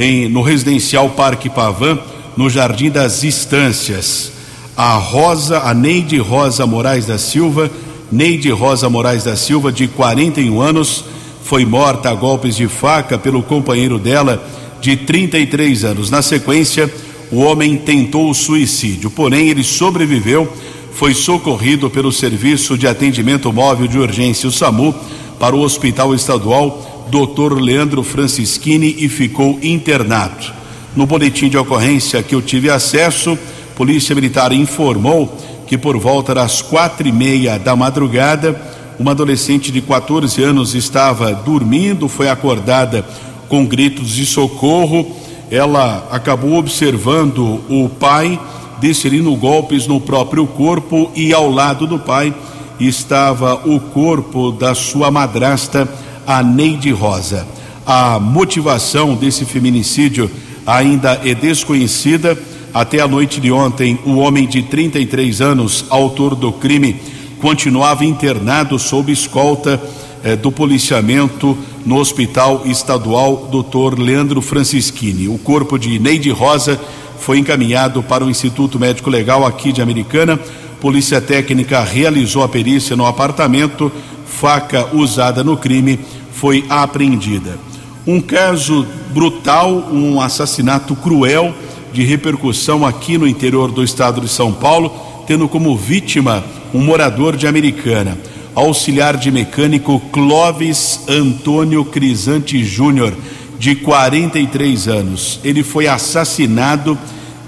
[0.00, 1.98] em, no residencial Parque Pavan,
[2.34, 4.32] no Jardim das Estâncias.
[4.74, 7.70] a Rosa, a Neide Rosa Moraes da Silva,
[8.10, 11.04] Neide Rosa Moraes da Silva, de 41 anos,
[11.44, 14.42] foi morta a golpes de faca pelo companheiro dela,
[14.80, 16.10] de 33 anos.
[16.10, 16.90] Na sequência,
[17.30, 20.50] o homem tentou o suicídio, porém ele sobreviveu,
[20.94, 24.94] foi socorrido pelo Serviço de Atendimento Móvel de Urgência, o SAMU,
[25.38, 27.60] para o Hospital Estadual Dr.
[27.60, 30.46] Leandro Francischini e ficou internado.
[30.94, 33.38] No boletim de ocorrência que eu tive acesso,
[33.74, 38.60] Polícia Militar informou que por volta das quatro e meia da madrugada,
[38.98, 43.04] uma adolescente de 14 anos estava dormindo, foi acordada
[43.48, 45.16] com gritos de socorro.
[45.50, 48.38] Ela acabou observando o pai
[48.80, 52.34] desferindo golpes no próprio corpo e ao lado do pai
[52.80, 55.88] estava o corpo da sua madrasta,
[56.30, 57.44] a Neide Rosa.
[57.84, 60.30] A motivação desse feminicídio
[60.64, 62.38] ainda é desconhecida.
[62.72, 66.94] Até a noite de ontem, o homem de 33 anos, autor do crime,
[67.40, 69.82] continuava internado sob escolta
[70.22, 73.98] eh, do policiamento no Hospital Estadual Dr.
[73.98, 75.26] Leandro Francischini.
[75.26, 76.80] O corpo de Neide Rosa
[77.18, 80.38] foi encaminhado para o Instituto Médico Legal aqui de Americana.
[80.80, 83.90] Polícia Técnica realizou a perícia no apartamento.
[84.24, 85.98] Faca usada no crime
[86.40, 87.58] foi apreendida.
[88.06, 91.54] Um caso brutal, um assassinato cruel
[91.92, 94.90] de repercussão aqui no interior do estado de São Paulo,
[95.26, 98.16] tendo como vítima um morador de Americana.
[98.54, 103.12] Auxiliar de mecânico Clóvis Antônio Crisante Júnior,
[103.58, 105.40] de 43 anos.
[105.44, 106.98] Ele foi assassinado,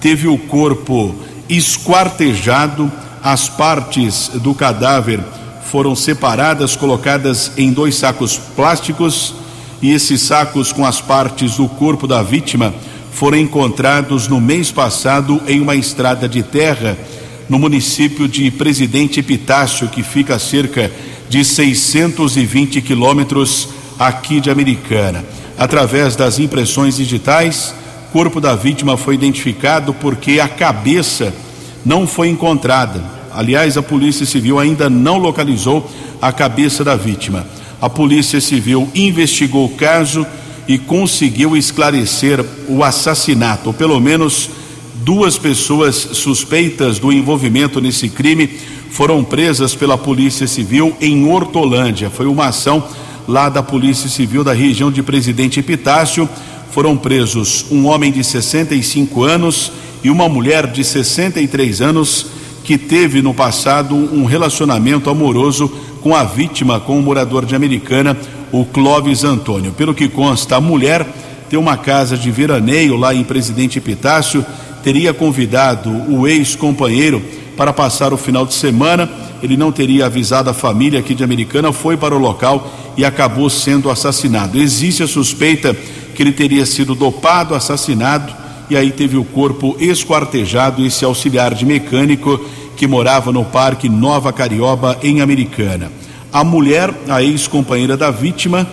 [0.02, 1.14] teve o corpo
[1.48, 5.18] esquartejado, as partes do cadáver
[5.72, 9.34] foram separadas, colocadas em dois sacos plásticos,
[9.80, 12.74] e esses sacos com as partes do corpo da vítima
[13.10, 16.94] foram encontrados no mês passado em uma estrada de terra
[17.48, 20.92] no município de Presidente Epitácio, que fica a cerca
[21.30, 25.24] de 620 quilômetros aqui de Americana.
[25.56, 27.74] Através das impressões digitais,
[28.10, 31.32] o corpo da vítima foi identificado porque a cabeça
[31.82, 33.21] não foi encontrada.
[33.34, 35.90] Aliás, a Polícia Civil ainda não localizou
[36.20, 37.46] a cabeça da vítima.
[37.80, 40.26] A Polícia Civil investigou o caso
[40.68, 44.50] e conseguiu esclarecer o assassinato, ou pelo menos
[45.04, 48.48] duas pessoas suspeitas do envolvimento nesse crime
[48.92, 52.10] foram presas pela Polícia Civil em Hortolândia.
[52.10, 52.86] Foi uma ação
[53.26, 56.28] lá da Polícia Civil da região de Presidente Epitácio.
[56.70, 59.72] Foram presos um homem de 65 anos
[60.04, 62.26] e uma mulher de 63 anos
[62.64, 65.68] que teve no passado um relacionamento amoroso
[66.00, 68.16] com a vítima, com o morador de Americana,
[68.50, 69.72] o Clóvis Antônio.
[69.72, 71.06] Pelo que consta, a mulher
[71.48, 74.44] tem uma casa de veraneio lá em Presidente Epitácio,
[74.82, 77.22] teria convidado o ex-companheiro
[77.56, 79.08] para passar o final de semana.
[79.42, 83.50] Ele não teria avisado a família aqui de Americana, foi para o local e acabou
[83.50, 84.58] sendo assassinado.
[84.58, 85.76] Existe a suspeita
[86.14, 88.41] que ele teria sido dopado, assassinado
[88.72, 90.84] e aí teve o corpo esquartejado.
[90.84, 92.40] Esse auxiliar de mecânico
[92.74, 95.92] que morava no Parque Nova Carioba, em Americana.
[96.32, 98.66] A mulher, a ex-companheira da vítima,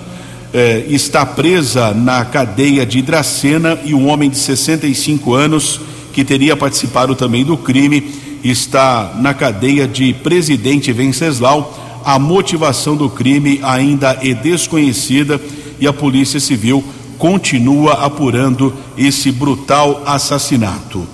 [0.53, 5.81] eh, está presa na cadeia de Dracena e um homem de 65 anos,
[6.13, 8.01] que teria participado também do crime,
[8.41, 11.77] está na cadeia de Presidente Venceslau.
[12.05, 15.41] A motivação do crime ainda é desconhecida
[15.77, 16.85] e a Polícia Civil
[17.19, 21.05] continua apurando esse brutal assassinato.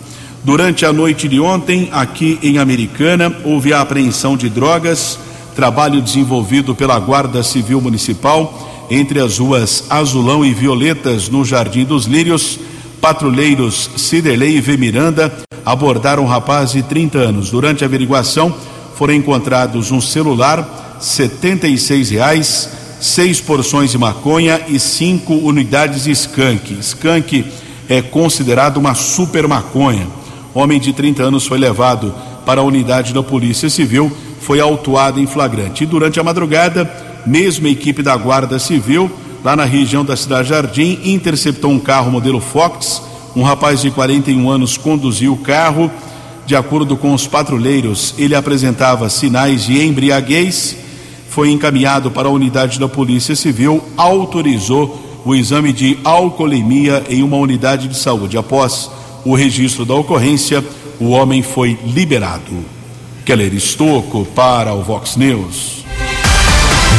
[0.44, 5.18] Durante a noite de ontem, aqui em Americana, houve a apreensão de drogas,
[5.56, 12.06] trabalho desenvolvido pela Guarda Civil Municipal entre as ruas Azulão e Violetas, no Jardim dos
[12.06, 12.60] Lírios.
[13.02, 14.78] Patrulheiros Ciderley e V.
[14.78, 15.32] Miranda
[15.66, 17.50] abordaram um rapaz de 30 anos.
[17.50, 18.54] Durante a averiguação,
[18.96, 26.74] foram encontrados um celular, R$ reais, seis porções de maconha e cinco unidades de skunk.
[26.80, 27.46] Skunk
[27.90, 30.08] é considerado uma super maconha.
[30.54, 32.14] Homem de 30 anos foi levado
[32.46, 35.84] para a unidade da Polícia Civil, foi autuado em flagrante.
[35.84, 36.90] E durante a madrugada,
[37.26, 39.12] mesma equipe da Guarda Civil,
[39.44, 43.02] lá na região da Cidade Jardim, interceptou um carro modelo Fox.
[43.36, 45.92] Um rapaz de 41 anos conduziu o carro.
[46.46, 50.85] De acordo com os patrulheiros, ele apresentava sinais de embriaguez.
[51.36, 57.36] Foi encaminhado para a unidade da Polícia Civil, autorizou o exame de alcoolemia em uma
[57.36, 58.38] unidade de saúde.
[58.38, 58.90] Após
[59.26, 60.64] o registro da ocorrência,
[60.98, 62.64] o homem foi liberado.
[63.26, 65.84] Keller Estocco para o Vox News.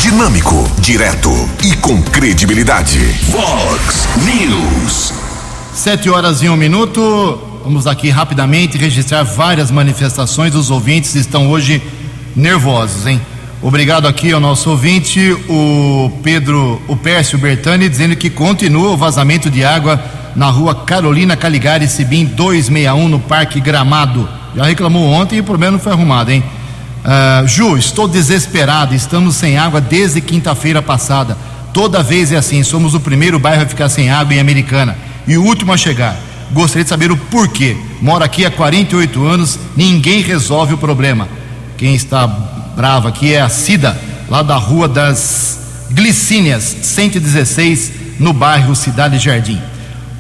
[0.03, 1.31] Dinâmico, direto
[1.65, 2.99] e com credibilidade.
[3.31, 5.15] Vox News.
[5.73, 7.41] Sete horas e um minuto.
[7.65, 10.55] vamos aqui rapidamente registrar várias manifestações.
[10.55, 11.83] Os ouvintes estão hoje
[12.37, 13.19] nervosos, hein?
[13.63, 19.51] Obrigado aqui ao nosso ouvinte, o Pedro, o Pércio Bertani, dizendo que continua o vazamento
[19.51, 19.99] de água
[20.37, 24.29] na rua Carolina Caligari Sibim 261 no Parque Gramado.
[24.55, 26.45] Já reclamou ontem e o problema não foi arrumado, hein?
[27.03, 31.37] Uh, Ju, estou desesperado, estamos sem água desde quinta-feira passada.
[31.73, 35.39] Toda vez é assim, somos o primeiro bairro a ficar sem água em Americana e
[35.39, 36.15] o último a chegar.
[36.53, 37.75] Gostaria de saber o porquê.
[38.03, 41.27] Moro aqui há 48 anos, ninguém resolve o problema.
[41.79, 42.27] Quem está
[42.77, 45.59] bravo aqui é a Cida, lá da Rua das
[45.91, 49.61] Glicínias, 116, no bairro Cidade Jardim.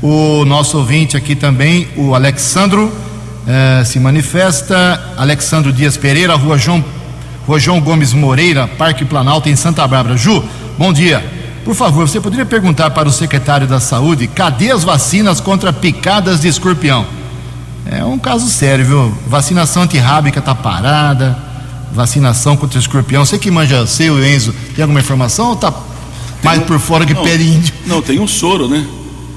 [0.03, 2.90] O nosso ouvinte aqui também, o Alexandro,
[3.47, 5.14] eh, se manifesta.
[5.19, 6.83] Alexandro Dias Pereira, Rua João,
[7.47, 10.16] Rua João Gomes Moreira, Parque Planalto, em Santa Bárbara.
[10.16, 10.42] Ju,
[10.79, 11.25] bom dia.
[11.62, 16.40] Por favor, você poderia perguntar para o secretário da Saúde cadê as vacinas contra picadas
[16.40, 17.05] de escorpião?
[17.85, 19.19] É um caso sério, viu?
[19.27, 21.45] Vacinação antirrábica está parada,
[21.96, 23.24] vacinação contra o escorpião.
[23.24, 25.74] Você que manja seu, Enzo, tem alguma informação ou está
[26.42, 27.74] mais um, por fora que pé índio?
[27.87, 28.87] Não, tem um soro, né?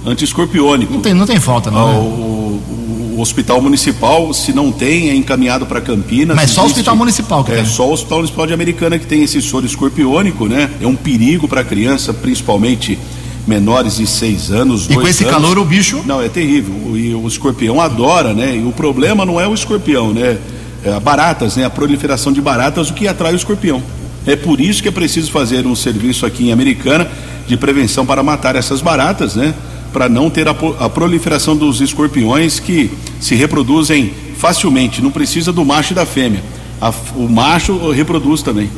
[0.06, 0.94] Anti-escorpiônico.
[0.94, 1.90] Não tem, não tem falta, não.
[1.90, 2.00] Ah, né?
[2.00, 6.36] o, o, hospital municipal, se não tem, é encaminhado para Campinas.
[6.36, 7.66] Mas só o hospital municipal que É tem.
[7.66, 10.70] só o hospital municipal de Americana que tem esse soro escorpiônico, né?
[10.82, 12.98] É um perigo para a criança, principalmente
[13.46, 14.86] menores de seis anos.
[14.90, 15.36] E com esse anos.
[15.36, 16.02] calor o bicho?
[16.06, 16.96] Não, é terrível.
[16.96, 18.56] E o escorpião adora, né?
[18.56, 20.38] E o problema não é o escorpião, né?
[20.84, 21.66] É baratas, né?
[21.66, 23.82] A proliferação de baratas, o que atrai o escorpião.
[24.26, 27.08] É por isso que é preciso fazer um serviço aqui em Americana
[27.48, 29.54] de prevenção para matar essas baratas, né?
[29.92, 35.02] Para não ter a, a, proliferação dos escorpiões que se reproduzem facilmente.
[35.02, 36.44] Não precisa do macho e da fêmea.
[36.80, 38.70] A, o macho reproduz também.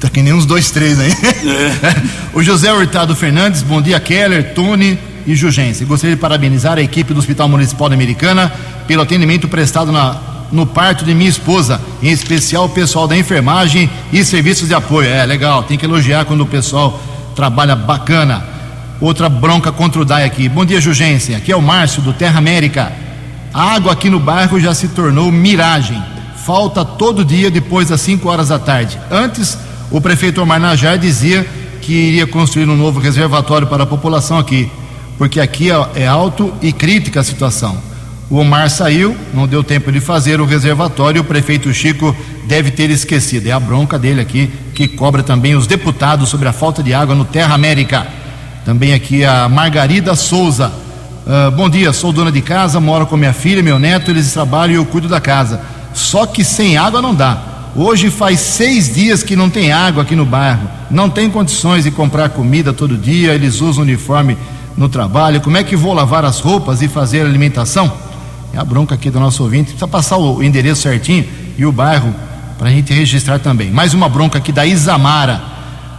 [0.00, 1.10] Tá que nem uns dois, três aí.
[1.12, 1.96] É.
[2.32, 5.84] o José Hurtado Fernandes, bom dia, Keller, Tony e Jugense.
[5.84, 8.50] Gostaria de parabenizar a equipe do Hospital Municipal da Americana
[8.86, 13.90] pelo atendimento prestado na, no parto de minha esposa, em especial o pessoal da enfermagem
[14.12, 15.08] e serviços de apoio.
[15.08, 17.00] É legal, tem que elogiar quando o pessoal
[17.34, 18.44] trabalha bacana.
[19.00, 20.48] Outra bronca contra o DAI aqui.
[20.48, 21.34] Bom dia, Jugense.
[21.34, 22.92] Aqui é o Márcio do Terra América.
[23.52, 26.00] A água aqui no bairro já se tornou miragem.
[26.44, 28.98] Falta todo dia depois das 5 horas da tarde.
[29.10, 29.56] Antes,
[29.90, 31.46] o prefeito Omar Najar dizia
[31.80, 34.70] que iria construir um novo reservatório para a população aqui,
[35.16, 37.89] porque aqui é alto e crítica a situação.
[38.30, 42.14] O Omar saiu, não deu tempo de fazer o reservatório, o prefeito Chico
[42.46, 43.48] deve ter esquecido.
[43.48, 47.12] É a bronca dele aqui, que cobra também os deputados sobre a falta de água
[47.12, 48.06] no Terra América.
[48.64, 50.70] Também aqui a Margarida Souza.
[51.26, 54.74] Uh, bom dia, sou dona de casa, moro com minha filha meu neto, eles trabalham
[54.74, 55.60] e eu cuido da casa.
[55.92, 57.36] Só que sem água não dá.
[57.74, 60.70] Hoje faz seis dias que não tem água aqui no bairro.
[60.88, 64.38] Não tem condições de comprar comida todo dia, eles usam uniforme
[64.76, 65.40] no trabalho.
[65.40, 68.08] Como é que vou lavar as roupas e fazer alimentação?
[68.52, 69.70] É a bronca aqui do nosso ouvinte.
[69.70, 71.24] Precisa passar o endereço certinho
[71.56, 72.14] e o bairro
[72.58, 73.70] para a gente registrar também.
[73.70, 75.40] Mais uma bronca aqui da Isamara.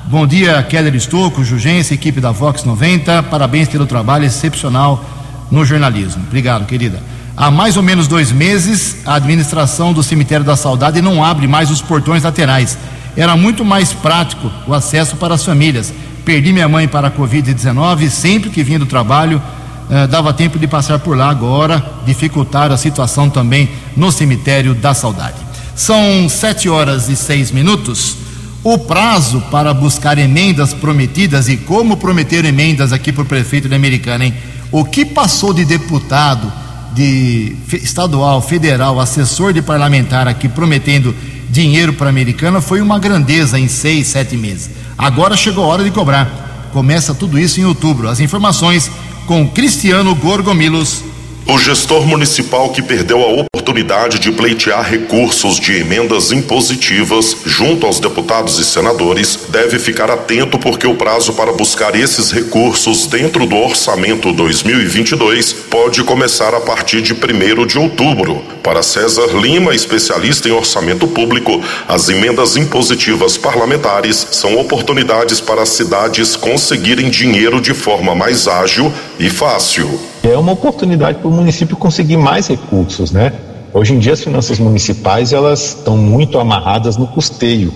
[0.05, 3.23] Bom dia, Keller Estocco, Jugência, equipe da Vox 90.
[3.23, 5.03] Parabéns pelo trabalho excepcional
[5.49, 6.23] no jornalismo.
[6.27, 7.01] Obrigado, querida.
[7.37, 11.71] Há mais ou menos dois meses, a administração do Cemitério da Saudade não abre mais
[11.71, 12.77] os portões laterais.
[13.15, 15.93] Era muito mais prático o acesso para as famílias.
[16.25, 19.41] Perdi minha mãe para a Covid-19, sempre que vinha do trabalho,
[19.89, 21.29] eh, dava tempo de passar por lá.
[21.29, 25.37] Agora, dificultar a situação também no Cemitério da Saudade.
[25.75, 28.17] São sete horas e seis minutos.
[28.63, 33.73] O prazo para buscar emendas prometidas e como prometer emendas aqui para o prefeito de
[33.73, 34.33] Americana, hein?
[34.71, 36.51] O que passou de deputado,
[36.93, 41.15] de estadual, federal, assessor de parlamentar aqui prometendo
[41.49, 44.69] dinheiro para a Americana foi uma grandeza em seis, sete meses.
[44.97, 46.69] Agora chegou a hora de cobrar.
[46.71, 48.07] Começa tudo isso em outubro.
[48.07, 48.89] As informações
[49.31, 51.10] com Cristiano Gorgomilos.
[51.47, 57.99] O gestor municipal que perdeu a oportunidade de pleitear recursos de emendas impositivas junto aos
[57.99, 63.55] deputados e senadores deve ficar atento porque o prazo para buscar esses recursos dentro do
[63.55, 68.43] orçamento 2022 pode começar a partir de 1 de outubro.
[68.63, 75.69] Para César Lima, especialista em orçamento público, as emendas impositivas parlamentares são oportunidades para as
[75.69, 80.10] cidades conseguirem dinheiro de forma mais ágil e fácil.
[80.23, 83.33] É uma oportunidade para o município conseguir mais recursos, né?
[83.73, 87.73] Hoje em dia as finanças municipais elas estão muito amarradas no custeio.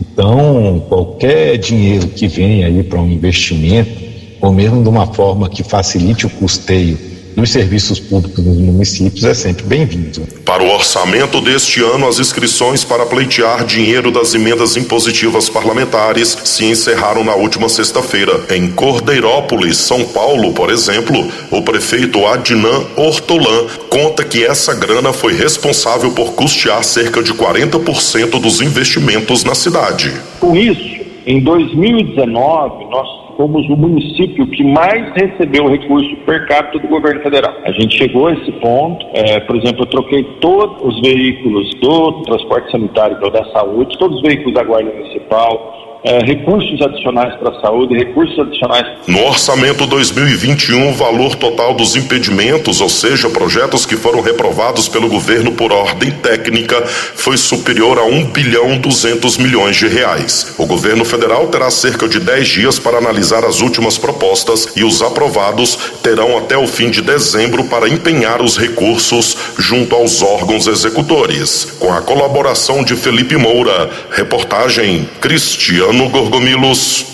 [0.00, 4.02] Então, qualquer dinheiro que venha aí para um investimento,
[4.40, 9.34] ou mesmo de uma forma que facilite o custeio dos serviços públicos nos municípios é
[9.34, 10.22] sempre bem-vindo.
[10.44, 16.64] Para o orçamento deste ano, as inscrições para pleitear dinheiro das emendas impositivas parlamentares se
[16.64, 18.44] encerraram na última sexta-feira.
[18.50, 25.34] Em Cordeirópolis, São Paulo, por exemplo, o prefeito Adnan Hortolan conta que essa grana foi
[25.34, 30.12] responsável por custear cerca de 40% dos investimentos na cidade.
[30.40, 36.88] Com isso, em 2019, nós fomos o município que mais recebeu recurso per capita do
[36.88, 37.54] governo federal.
[37.64, 42.22] A gente chegou a esse ponto, é, por exemplo, eu troquei todos os veículos do
[42.22, 47.60] transporte sanitário da saúde, todos os veículos da Guarda Municipal, é, recursos adicionais para a
[47.62, 48.86] saúde, recursos adicionais.
[49.06, 55.08] No orçamento 2021, o valor total dos impedimentos, ou seja, projetos que foram reprovados pelo
[55.08, 60.54] governo por ordem técnica, foi superior a 1 bilhão 200 milhões de reais.
[60.58, 65.00] O governo federal terá cerca de 10 dias para analisar as últimas propostas e os
[65.00, 71.64] aprovados terão até o fim de dezembro para empenhar os recursos junto aos órgãos executores.
[71.80, 77.06] Com a colaboração de Felipe Moura, reportagem Cristiano no Gorgomilos.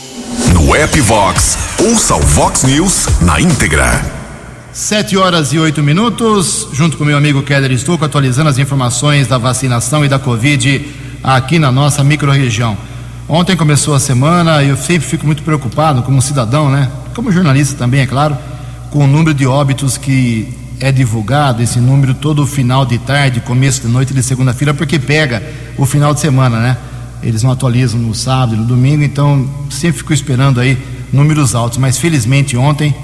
[0.54, 4.02] No app Vox, ouça o Vox News na íntegra.
[4.72, 9.36] Sete horas e oito minutos, junto com meu amigo Keller Stuco, atualizando as informações da
[9.36, 10.88] vacinação e da Covid
[11.22, 12.76] aqui na nossa microrregião.
[13.28, 16.90] Ontem começou a semana e eu sempre fico muito preocupado como cidadão, né?
[17.14, 18.36] Como jornalista também, é claro,
[18.90, 20.48] com o número de óbitos que
[20.80, 25.42] é divulgado, esse número todo final de tarde, começo de noite de segunda-feira, porque pega
[25.76, 26.76] o final de semana, né?
[27.22, 30.78] Eles não atualizam no sábado e no domingo, então sempre fico esperando aí
[31.12, 31.78] números altos.
[31.78, 32.94] Mas felizmente ontem,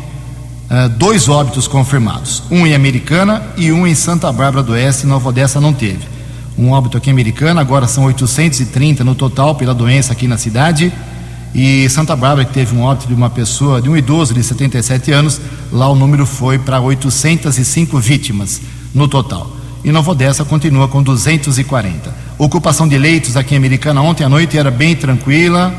[0.70, 5.06] uh, dois óbitos confirmados: um em Americana e um em Santa Bárbara do Oeste.
[5.06, 6.16] Nova Odessa não teve.
[6.58, 10.92] Um óbito aqui em Americana, agora são 830 no total pela doença aqui na cidade.
[11.54, 15.12] E Santa Bárbara, que teve um óbito de uma pessoa, de um idoso de 77
[15.12, 15.40] anos,
[15.72, 18.60] lá o número foi para 805 vítimas
[18.94, 19.54] no total.
[19.84, 22.25] E Nova Odessa continua com 240.
[22.38, 25.74] Ocupação de leitos aqui em Americana ontem à noite era bem tranquila,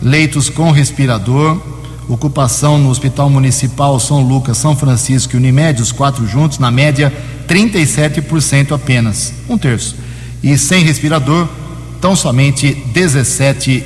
[0.00, 1.60] leitos com respirador.
[2.08, 7.12] Ocupação no Hospital Municipal São Lucas, São Francisco e Unimed, os quatro juntos, na média
[7.46, 9.94] 37% apenas, um terço.
[10.42, 11.46] E sem respirador,
[12.00, 13.84] tão somente 17%.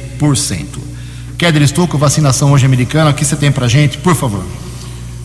[1.37, 4.45] Kéder Estouco, vacinação hoje americana, o que você tem pra gente, por favor?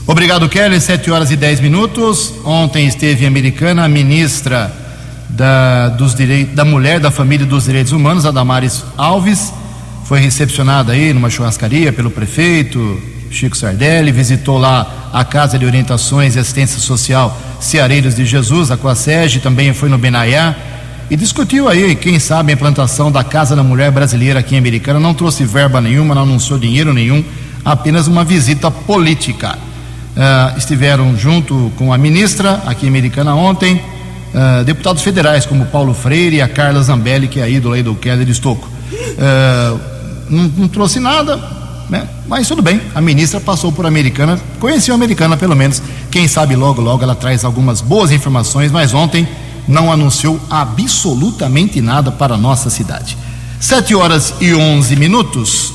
[0.07, 0.79] Obrigado, Kelly.
[0.79, 2.33] 7 horas e 10 minutos.
[2.45, 4.73] Ontem esteve em Americana a ministra
[5.29, 9.51] da, dos direitos, da Mulher, da Família e dos Direitos Humanos, a Damares Alves
[10.07, 12.97] foi recepcionada aí numa churrascaria pelo prefeito
[13.29, 18.77] Chico Sardelli, visitou lá a Casa de Orientações e Assistência Social Ceareiros de Jesus, a
[18.77, 20.55] Coasege, também foi no Benaiá
[21.09, 24.97] e discutiu aí, quem sabe, a implantação da Casa da Mulher Brasileira aqui em Americana.
[24.97, 27.23] Não trouxe verba nenhuma, não anunciou dinheiro nenhum,
[27.65, 29.57] apenas uma visita política.
[29.57, 33.81] Uh, estiveram junto com a ministra aqui em Americana ontem,
[34.33, 37.83] uh, deputados federais como Paulo Freire e a Carla Zambelli, que é a ídola aí
[37.83, 38.67] do Keller Estocco.
[38.67, 39.96] Uh,
[40.29, 41.37] não, não trouxe nada,
[41.89, 42.07] né?
[42.27, 45.81] Mas tudo bem, a ministra passou por Americana, conheceu a Americana pelo menos.
[46.11, 49.27] Quem sabe logo, logo ela traz algumas boas informações, mas ontem
[49.67, 53.17] não anunciou absolutamente nada para a nossa cidade.
[53.59, 55.73] Sete horas e onze minutos.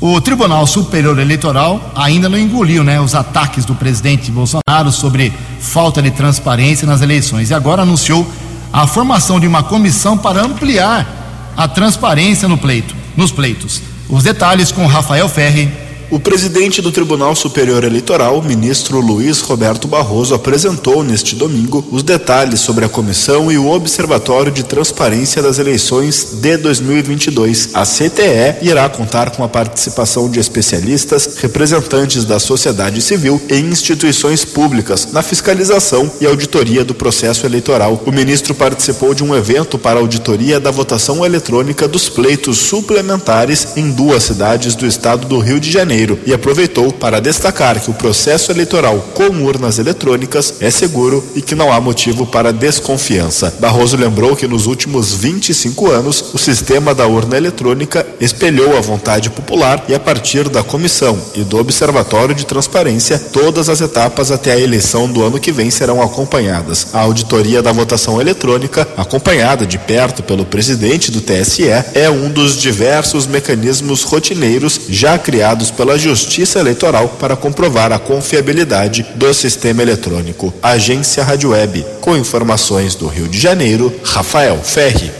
[0.00, 6.00] O Tribunal Superior Eleitoral ainda não engoliu né, os ataques do presidente Bolsonaro sobre falta
[6.00, 8.24] de transparência nas eleições e agora anunciou
[8.72, 13.82] a formação de uma comissão para ampliar a transparência no pleito, nos pleitos.
[14.08, 15.87] Os detalhes com Rafael Ferri.
[16.10, 22.60] O presidente do Tribunal Superior Eleitoral, ministro Luiz Roberto Barroso, apresentou neste domingo os detalhes
[22.60, 27.74] sobre a comissão e o Observatório de Transparência das Eleições de 2022.
[27.74, 34.46] A CTE irá contar com a participação de especialistas, representantes da sociedade civil e instituições
[34.46, 38.02] públicas na fiscalização e auditoria do processo eleitoral.
[38.06, 43.90] O ministro participou de um evento para auditoria da votação eletrônica dos pleitos suplementares em
[43.90, 47.94] duas cidades do estado do Rio de Janeiro Janeiro e aproveitou para destacar que o
[47.94, 53.52] processo eleitoral com urnas eletrônicas é seguro e que não há motivo para desconfiança.
[53.58, 59.30] Barroso lembrou que nos últimos 25 anos o sistema da urna eletrônica espelhou a vontade
[59.30, 64.52] popular e a partir da comissão e do Observatório de Transparência, todas as etapas até
[64.52, 66.88] a eleição do ano que vem serão acompanhadas.
[66.92, 72.56] A auditoria da votação eletrônica, acompanhada de perto pelo presidente do TSE, é um dos
[72.56, 80.52] diversos mecanismos rotineiros já criados pela Justiça Eleitoral para comprovar a confiabilidade do sistema eletrônico.
[80.62, 85.10] Agência Rádio Web, com informações do Rio de Janeiro, Rafael Ferri.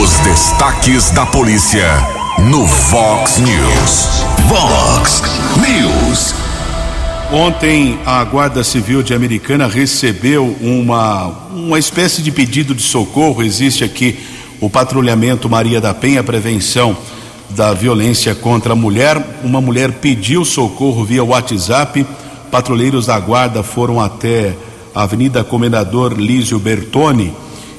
[0.00, 1.86] Os destaques da polícia
[2.48, 4.24] no Vox News.
[4.48, 5.22] Vox
[5.56, 6.34] News.
[7.32, 13.42] Ontem a Guarda Civil de Americana recebeu uma uma espécie de pedido de socorro.
[13.42, 14.18] Existe aqui
[14.60, 16.96] o patrulhamento Maria da Penha, prevenção
[17.54, 19.40] da violência contra a mulher.
[19.44, 22.06] Uma mulher pediu socorro via WhatsApp.
[22.50, 24.54] Patrulheiros da guarda foram até
[24.94, 27.32] a Avenida Comendador Lísio Bertoni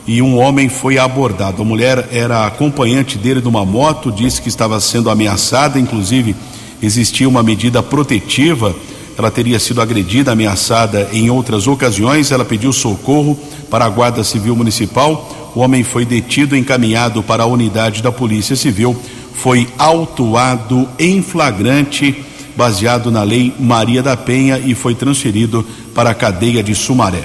[0.08, 1.62] e um homem foi abordado.
[1.62, 6.36] A mulher era acompanhante dele de uma moto, disse que estava sendo ameaçada, inclusive
[6.82, 8.76] existia uma medida protetiva.
[9.18, 12.32] Ela teria sido agredida, ameaçada em outras ocasiões.
[12.32, 13.38] Ela pediu socorro
[13.70, 15.52] para a Guarda Civil Municipal.
[15.56, 18.98] O homem foi detido, encaminhado para a unidade da Polícia Civil.
[19.36, 22.24] Foi autuado em flagrante,
[22.56, 27.24] baseado na Lei Maria da Penha, e foi transferido para a cadeia de Sumaré.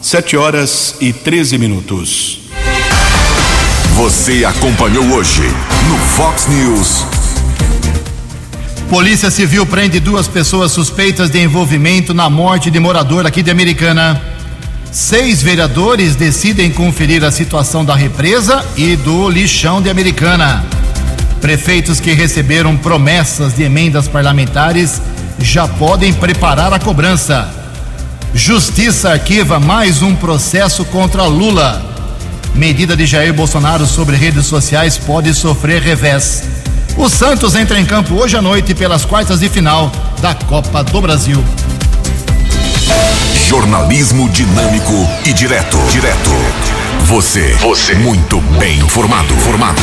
[0.00, 2.40] Sete horas e 13 minutos.
[3.96, 5.42] Você acompanhou hoje
[5.88, 7.04] no Fox News.
[8.90, 14.20] Polícia Civil prende duas pessoas suspeitas de envolvimento na morte de morador aqui de Americana.
[14.92, 20.64] Seis vereadores decidem conferir a situação da represa e do lixão de Americana.
[21.44, 24.98] Prefeitos que receberam promessas de emendas parlamentares
[25.38, 27.46] já podem preparar a cobrança.
[28.32, 31.84] Justiça arquiva mais um processo contra Lula.
[32.54, 36.44] Medida de Jair Bolsonaro sobre redes sociais pode sofrer revés.
[36.96, 39.92] O Santos entra em campo hoje à noite pelas quartas de final
[40.22, 41.44] da Copa do Brasil.
[43.46, 44.94] Jornalismo dinâmico
[45.26, 45.76] e direto.
[45.92, 46.30] Direto.
[47.00, 47.52] Você.
[47.60, 47.94] Você.
[47.96, 49.34] Muito bem informado.
[49.36, 49.82] Formado.